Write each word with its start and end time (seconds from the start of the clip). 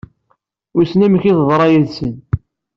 Wissen 0.75 1.05
amek 1.05 1.23
i 1.25 1.31
teḍra 1.35 1.65
yid-sen? 1.71 2.13